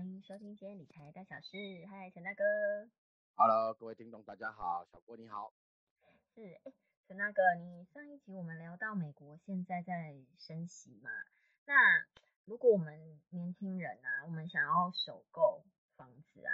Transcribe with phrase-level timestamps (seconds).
[0.00, 1.58] 欢迎收听今天理财大小事。
[1.90, 2.42] 嗨，陈大哥。
[3.34, 5.52] Hello，各位听众，大家好，小郭你好。
[6.34, 6.72] 是，哎，
[7.06, 11.10] 陈大哥，你上一集我们聊到美国现在在升息嘛？
[11.66, 11.74] 那
[12.46, 15.62] 如果我们年轻人啊，我们想要首购
[15.96, 16.52] 房子啊，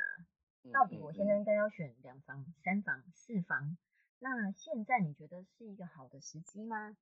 [0.73, 3.79] 到底我现在应该要选两房、三房、四房？
[4.19, 6.97] 那现在你觉得是一个好的时机吗？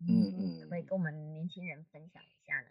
[0.00, 2.70] 嗯嗯可以跟我们年轻人分享一下呢？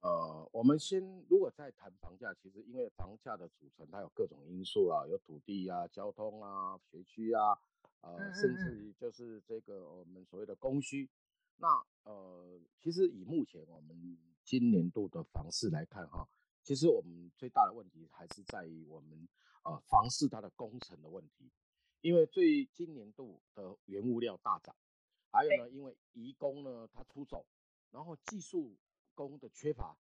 [0.00, 7.52] 呃，我们先如果在谈房价，其实因为房价的组成它有各种因素啊，有土地啊、交通啊、学区啊，
[8.00, 11.08] 呃，嗯嗯甚至于就是这个我们所谓的供需。
[11.56, 11.68] 那
[12.04, 16.26] 呃，其实以目前我们今年度的房市来看哈，
[16.62, 19.28] 其实我们最大的问题还是在于我们
[19.64, 21.52] 呃房市它的工程的问题，
[22.00, 24.74] 因为最今年度的原物料大涨，
[25.30, 27.44] 还有呢，因为移工呢他出走，
[27.90, 28.74] 然后技术
[29.28, 29.98] 工的缺乏，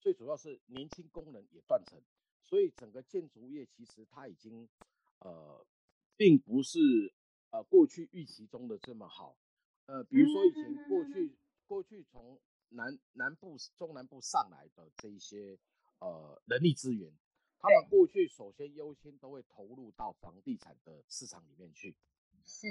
[0.00, 2.02] 最主要是年轻工人也断层，
[2.42, 4.68] 所以整个建筑业其实它已经
[5.20, 5.64] 呃，
[6.16, 6.78] 并不是
[7.50, 9.36] 呃过去预期中的这么好。
[9.86, 15.56] 呃，比如说以前过去过去从南南部中南部上来的这一些
[16.00, 17.12] 呃人力资源，
[17.58, 21.96] 他们过去首先优先都会投入到房地产的市场里面去。
[22.44, 22.66] 是，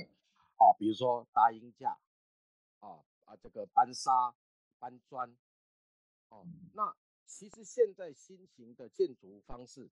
[0.58, 1.98] 哦，比如说搭鹰架，
[2.80, 4.36] 啊啊，这个搬沙、
[4.78, 5.36] 搬砖，
[6.36, 9.90] 哦，那其实现在新型的建筑方式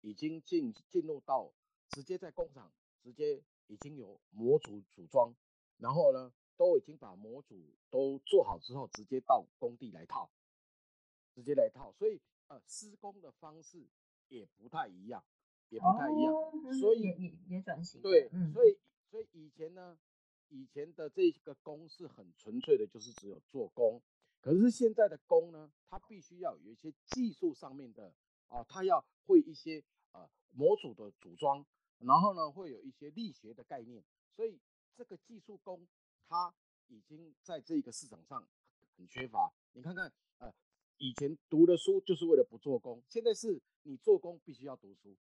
[0.00, 1.52] 已经进进入到
[1.88, 5.32] 直接在工厂直接已经有模组组装，
[5.78, 10.30] 然后呢都已经把模组都做好之后，直接到工地来套，
[11.34, 13.86] 直接来套，所以呃施工的方式
[14.28, 15.24] 也不太一样，
[15.68, 16.34] 也不太一样。
[16.80, 18.76] 所以也也也转型，对，嗯，所以
[19.10, 19.96] 所以以前呢，
[20.48, 24.02] 以前的这个工是很纯粹的，就是只有做工。
[24.46, 28.14] 可是现在的工呢，它必须要有一些技术上面的
[28.46, 31.66] 啊，它要会一些呃模组的组装，
[31.98, 34.04] 然后呢会有一些力学的概念，
[34.36, 34.60] 所以
[34.94, 35.88] 这个技术工
[36.28, 36.54] 它
[36.86, 38.46] 已经在这个市场上
[38.96, 39.52] 很缺乏。
[39.72, 40.54] 你看看，呃，
[40.98, 45.16] 以前读的书就是为了不做工，现在是你做工必须要读书。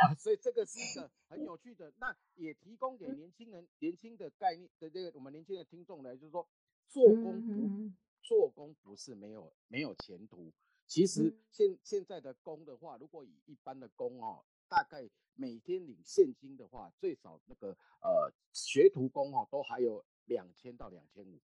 [0.00, 6.48] 啊，所以这个是一个很有趣的，那也提供给年轻人、年轻的概念的这个我们年轻的听众呢，就是说
[6.92, 10.52] 做工不、嗯做工不是没有没有前途。
[10.86, 11.38] 其实嗯。
[11.50, 17.70] 现现在的工的话，如果以一般的工哦，大概每天领现金的话，最少那个
[18.02, 21.40] 呃学徒工哦，都还有两千到两千五，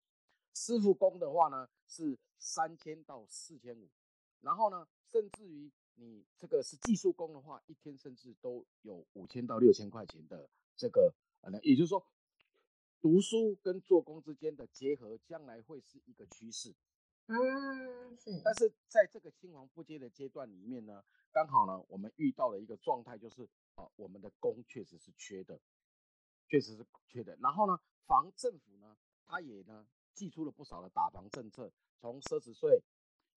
[0.53, 3.89] 师傅工的话呢是三千到四千五，
[4.41, 12.03] 然后呢，甚至于你这个是技术工的话，一天甚至都有五千到六千块钱的这个呃，也就是说，
[13.03, 16.73] 读书跟做工之间的结合，将来会是一个趋势。
[17.25, 21.03] 嗯，是，但是在这个青黄不接的阶段里面呢，
[21.33, 23.43] 刚好呢，我们遇到了一个状态，就是
[23.75, 25.59] 啊、呃我们的工确实是缺的，
[26.47, 27.35] 确实是缺的。
[27.41, 32.81] 然后呢，房政府呢，它也呢寄出了不少的打房政策，从奢侈税、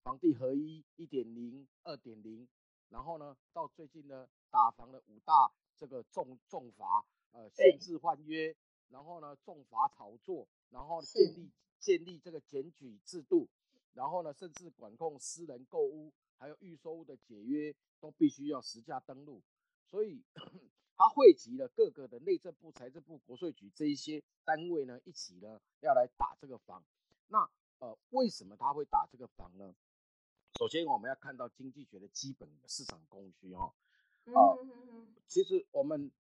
[0.04, 2.46] 房地合一一点零、二点零，
[2.88, 8.54] 然后呢，到最近呢打房的五大这个重重罚，呃，限制换约，
[8.88, 13.48] 然后呢重罚炒作，然后建立建立这个检举制度，
[13.92, 19.42] 然后呢，甚至管控私人购物，还有预售屋的解约，都必须要实价登录。
[19.86, 20.22] 所以
[20.96, 26.84] 它汇集了各个的内政部、财政部、国税局这一些单位呢，一起呢要来打这个房。
[27.28, 27.48] 那
[27.78, 29.74] 呃，为什么他会打这个房呢？
[30.58, 33.74] 首先，我们要看到经济学的基本市场供需哈、
[34.32, 34.58] 哦。
[34.58, 36.10] 嗯嗯嗯其实我们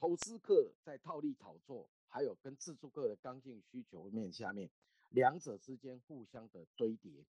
[0.00, 4.70] 投资客在套利炒作，还有跟自住客的刚性需求面下面，
[5.10, 7.26] 两者之间互相的堆叠，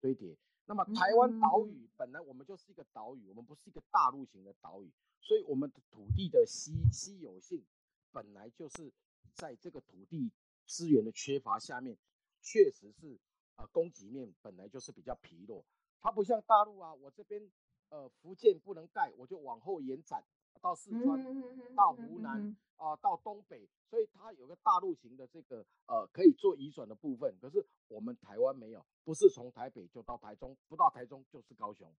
[0.00, 0.38] 堆叠。
[0.64, 7.64] 那么台湾岛屿本来我们就是一个岛屿，我们不是一个大陆型的岛屿，所以我们的土地的稀稀有性
[8.12, 8.92] 本来就是
[9.34, 10.30] 在这个土地
[10.66, 11.98] 资源的缺乏下面，
[12.40, 13.18] 确实是
[13.56, 15.64] 呃供给面本来就是比较疲弱。
[16.00, 17.50] 它不像大陆啊，我这边
[17.88, 20.24] 呃福建不能盖，我就往后延展，
[20.60, 27.36] 到四川，到湖南啊，到东北，所以它有个大陆型的这个呃可以做移转的部分。
[27.40, 31.94] 可是我们台湾没有，不是从台北就到台中，不到台中就是高雄。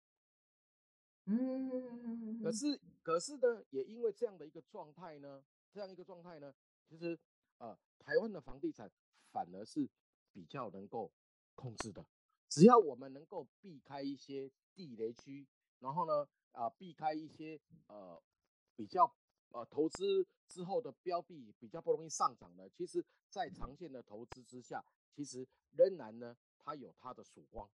[1.26, 5.42] 嗯，可是可是呢，也因为这样的一个状态呢，
[5.72, 6.54] 这样一个状态呢，
[6.88, 7.18] 其实
[7.58, 8.88] 呃，台湾的房地产
[9.32, 9.90] 反而是
[10.32, 11.10] 比较能够
[11.56, 12.06] 控制的，
[12.48, 15.48] 只要我们能够避开一些地雷区，
[15.80, 18.22] 然后呢啊，避开一些呃
[18.76, 19.10] 比较
[19.50, 24.84] 呃投资之后的标的比较不容易上涨的，其实在长线的投资之下，
[25.14, 27.68] 其实仍然呢它有它的曙光。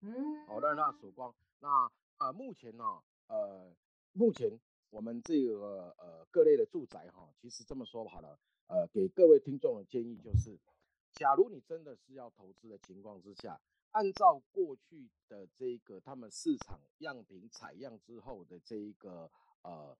[0.00, 1.34] 嗯，哦，让它曙光。
[1.60, 2.84] 那呃，目前呢，
[3.28, 3.74] 呃，
[4.12, 4.58] 目前
[4.88, 10.58] 我们这个呃各类的住宅哈，其实这么说好了，呃，给各位听众的建议就是，
[11.12, 13.60] 假如你真的是要投资的情况之下，
[13.90, 19.30] 按照过去的这个他们市场样品采样之后的这一个
[19.62, 19.96] 呃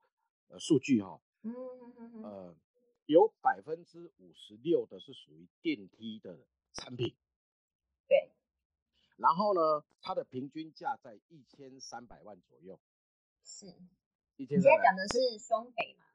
[0.48, 2.56] 呃数据哈，嗯嗯嗯呃，
[3.06, 7.14] 有百分之五十六的是属于电梯的产品。
[8.08, 8.30] 对。
[9.16, 12.80] 然后呢，它的平均价在一千三百万左右。
[13.42, 13.66] 是，
[14.36, 14.58] 一千。
[14.58, 16.06] 你现在讲的是双北吗？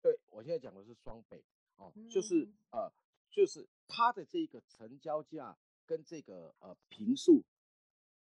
[0.00, 1.44] 对，我现在讲的是双北
[1.74, 2.92] 哦，就是呃，
[3.30, 7.42] 就是它的这个成交价跟这个呃平数，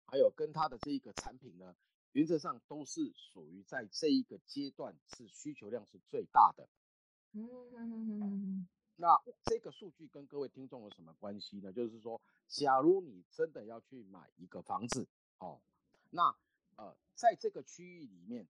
[0.05, 1.75] 还有跟它的这一个产品呢，
[2.17, 6.67] 原则上都是属于在这一个阶段是需求量是最大的。
[7.33, 8.67] 嗯嗯嗯嗯。
[8.95, 11.71] 那这个数据跟各位听众有什么关系呢？
[11.71, 15.61] 就是说，假如你真的要去买一个房子，哦，
[16.09, 16.35] 那
[16.77, 18.47] 呃，在这个区域里面，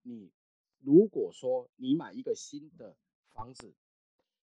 [0.00, 0.32] 你
[0.78, 2.96] 如果说你买一个新的
[3.34, 3.74] 房子，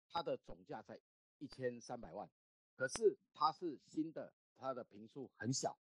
[0.07, 0.97] 它的总价在
[1.39, 2.29] 一千三百万，
[2.77, 5.77] 可是它是新的，它的平数很小，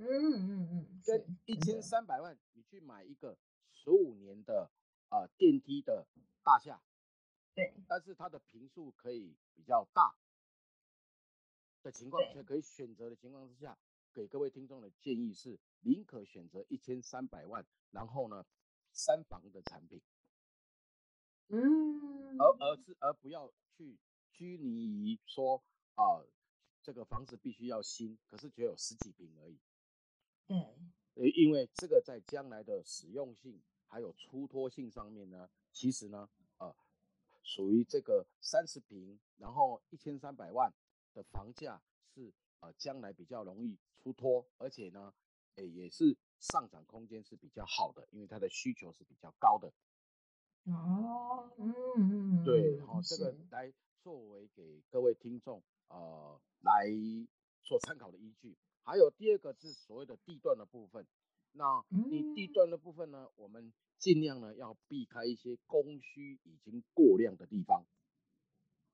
[0.00, 3.36] 嗯嗯嗯，跟一千三百万你去买一个
[3.70, 4.70] 十五年的
[5.10, 6.06] 呃电梯的
[6.42, 6.82] 大厦。
[7.54, 10.14] 对，但是它的平数可以比较大
[11.82, 13.76] 的情况，且可以选择的情况之下，
[14.14, 18.46] 给各位听众的建议是，宁可选择一千三百万，然后呢，
[18.92, 20.00] 三房的产品，
[21.48, 23.98] 嗯，而而是而不要去
[24.32, 25.62] 拘泥于说
[25.96, 26.24] 啊，
[26.82, 29.60] 这个房子必须要新，可是只有十几平而已。
[31.14, 36.28] 对，因为这个在将来的使用性还有出脱性上面呢，其实呢。
[36.58, 36.74] 呃
[37.42, 40.72] 属于这个三十平，然后一千三百万
[41.14, 41.82] 的房价
[42.14, 45.12] 是呃将来比较容易出脱，而且呢，
[45.56, 49.72] 诶也是上涨空间是比较好的，因为它的需求是比较高的。
[50.64, 56.86] 哦，嗯嗯，对，好，这个来作为给各位听众呃来
[57.64, 58.54] 做参考的依据。
[58.82, 61.06] 还有第二个是所谓的地段的部分，
[61.52, 63.72] 那你地段的部分呢，我们。
[64.00, 67.84] 尽量呢要避开一些供需已经过量的地方。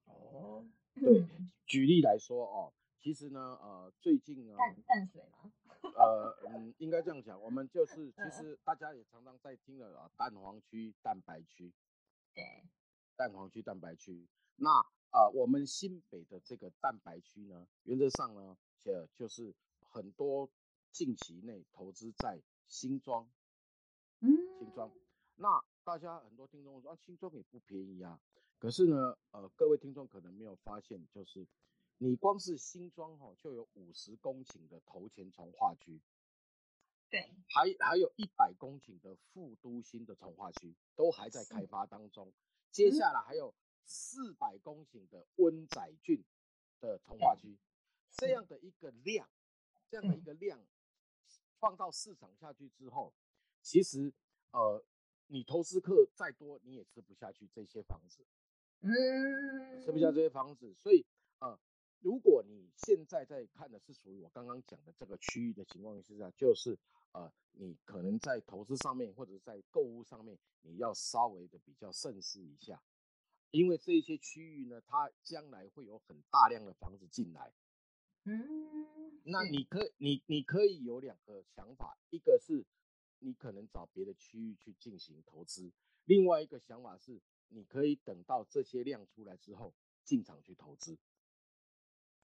[0.07, 0.67] 哦，
[0.97, 1.25] 对，
[1.65, 5.53] 举例来说哦，其实呢，呃，最近呢，淡淡水吗？
[5.95, 11.73] 呃，嗯，应该这样讲，我们就是其实大家也常常在听的啊，蛋黄区、蛋白区。
[12.35, 12.65] 对，
[13.15, 14.27] 蛋黄区、蛋白区。
[14.57, 14.69] 那
[15.13, 19.55] 呃，我们新北的这个蛋白区呢，原则上呢，呃，就是
[19.91, 20.51] 很多
[20.93, 23.29] 近期内投资在新庄。
[24.21, 24.91] 嗯新庄，
[25.35, 28.19] 那大家很多听众说啊，新庄也不便宜啊。
[28.59, 31.47] 可是呢，呃，各位听众可能没有发现，就是
[31.99, 36.01] 你光是新庄哈，就有五十公顷的头前从化区，
[37.11, 42.33] 对，还还有一百公顷的副都心的从化区都还在开发当中。
[42.71, 46.25] 接下来还有四百公顷的温仔郡
[46.81, 47.59] 的从化区，
[48.13, 49.29] 这样的一个量，
[49.89, 50.65] 这样的一个量
[51.59, 53.13] 放到市场下去之后。
[53.63, 54.13] 其实，
[54.53, 54.85] 呃，
[55.27, 58.25] 你投资客再多，你也吃不下去这些房子，
[58.81, 60.73] 嗯，吃不下这些房子。
[60.75, 61.05] 所以，
[61.41, 61.59] 呃，
[61.99, 66.79] 如果你现在在看的是属于我刚刚讲的这个区域的情况之下，就是
[67.11, 72.81] 呃，你可能在投资上面或者在购物上面，你要稍微的比较慎思一下，
[73.51, 77.53] 因为这些区域呢，它将来会有很大量的房子进来，
[78.27, 82.67] 嗯，那你可你你可以有两个想法，一个是。
[83.19, 85.73] 你可能找别的区域去进行投资。
[86.05, 89.73] 另外一个想法是，你可以等到这些量出来之后
[90.05, 90.99] 进场去投资。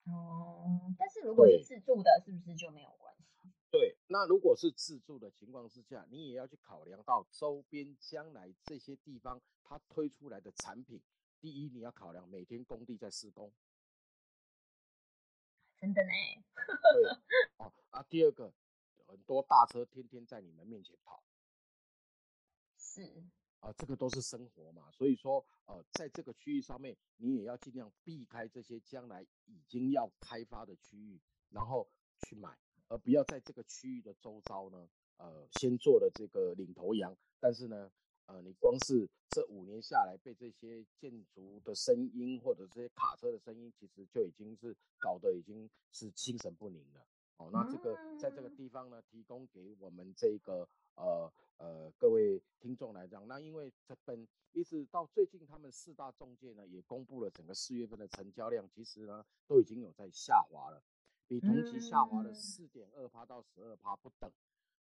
[0.04, 3.48] 哦，但是如果是自住的，是不是就没有关系？
[3.70, 11.00] 对，那如果是自住的情况之下，你也要去考量到周边将来这些地方它推出来的产品。
[11.40, 13.50] 第一，你要考量每天工地在施工，
[15.82, 16.10] 真的呢。
[16.54, 17.10] 对，
[17.58, 18.54] 哦啊，第二个。
[19.04, 21.22] 很多大车天天在你们面前跑，
[22.78, 23.22] 是
[23.60, 31.20] 啊、这个都是生活嘛，所以说呃，在这个区域上面，你也要尽量避开这些将来已经要开发的区域，
[31.50, 31.86] 然后
[32.20, 32.56] 去买，
[32.88, 37.92] 而不要在这个区域的周遭呢，呃，先做了这个领头羊，但是呢，
[38.26, 47.04] 呃，你光是这五年下来，被这些建筑的声音或者这些卡车的声音，其实就已经是搞得已经是心神不宁了。
[47.38, 60.82] 哦，那这个在这个地方呢，提供给我们这个呃呃各位听众来讲，那因为这本一直到最近，他们四大中介呢也公布了整个四月份的成交量，其实呢都已经有在下滑了，
[61.26, 64.30] 比同期下滑了嗯四点二趴到十二趴不等。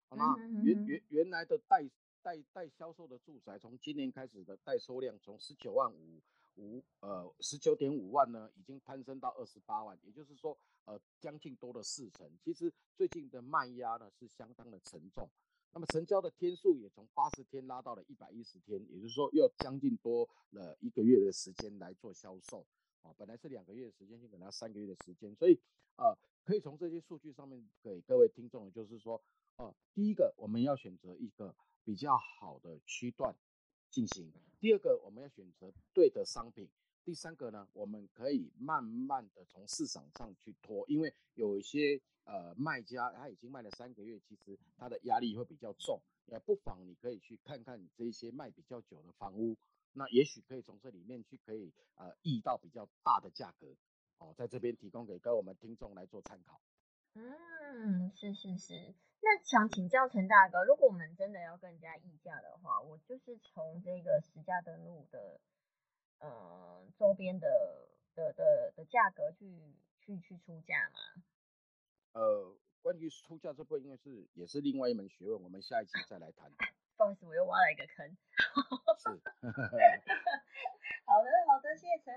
[0.08, 1.88] 好那嗯原原原来的待
[2.22, 6.20] 待待销售的住宅，从今年开始的待收量从十九万五
[6.56, 12.30] 五呃十九点五万呢，已经攀升到二十八万，也就是说呃将近多了四成。
[12.42, 15.30] 其实最近的卖压呢是相当的沉重，
[15.72, 22.66] 那么成交的天数也从八十天拉到了一百一十天，也就是说又将近多了一个月的时间来做销售。
[23.02, 25.58] 啊，本来是两个月的时间，现在可能要三个月的时间，所以
[25.96, 29.22] 呃，可以从这些数据上面给各位听众，就是说，
[29.56, 33.34] 呃，第一个我们要选择一个比较好的区段
[33.90, 36.68] 进行，第二个我们要选择对的商品，
[37.04, 49.56] 第三个呢，我们可以慢慢的从市场上去拖，因为有一些呃卖家他已经卖了三个月，其实他的压力会比较重，也不妨你可以去看看这些卖比较久的房屋，
[49.92, 53.74] 那也许可以从这里面去可以呃议到比较大的价格，
[54.18, 56.60] 哦，在这边提供给各位我们听众来做参考。
[57.14, 58.94] 嗯，是是是。
[59.22, 65.40] 那想请教陈大哥，如果我们真的要跟人家议价的话，我就是从这个实价登录的
[66.18, 70.98] 呃周边的的的的价格去去去出价嘛？
[72.12, 76.50] 呃，关于出价这部分，因为是也是另外一门学问，我们下一期再来谈。
[76.96, 78.16] 不好意思，我又挖了一个坑。
[78.98, 79.10] 是，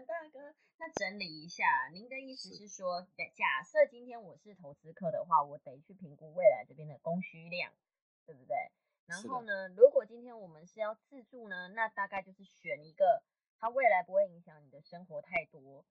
[0.02, 0.54] 大哥。
[0.78, 7.72] 那整理一下，您的意思是是说，假假设今天我是投资客的话，我得去评估未来这边的供需量，
[8.26, 8.58] 对不对？
[9.06, 13.22] 然后呢，如果今天我们是要自住呢，那大概就是选一个
[13.60, 15.86] 它未来不会影响你的生活太多，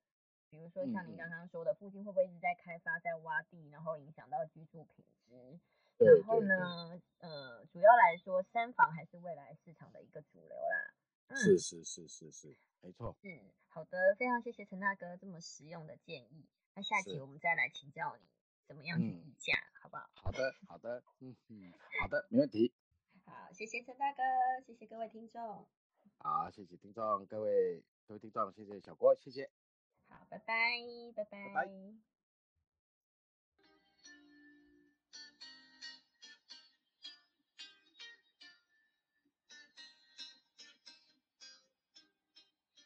[0.50, 5.60] 比如说像您刚刚说的，附近会不会一直在开发、在挖地，然后影响到居住品质？
[5.98, 10.94] 然后呢，呃，主要来说，三房还是未来市场的一个主流啦。
[11.28, 13.16] 嗯，是是是是是，没错。
[13.22, 16.46] 是好的，非常谢谢陈大哥这么实用的建议。
[16.74, 18.22] 那下期我们再来请教你
[18.66, 20.10] 怎么样去嗯议价，好不好？
[20.14, 22.72] 好的好的，嗯嗯，好的，没问题。
[23.24, 24.22] 好，谢谢陈大哥，
[24.66, 25.66] 谢谢各位听众，
[26.18, 29.50] 好，谢谢听众，各位各位听众，谢谢小郭，谢谢。
[30.08, 30.44] 好，拜拜，
[31.14, 32.11] 拜拜拜